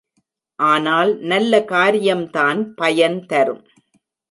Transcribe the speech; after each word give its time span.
ஆனால் 0.59 1.11
நல்ல 1.23 1.63
காரியம்தான் 1.63 2.73
பயன் 2.75 3.19
தரும். 3.25 3.63